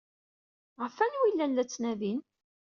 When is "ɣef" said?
0.81-0.95